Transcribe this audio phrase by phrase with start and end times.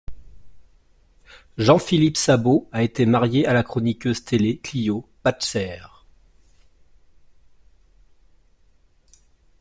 [1.59, 5.77] Jean-Philippe Sabo a été marié à la chroniqueuse télé Clio Pajczer.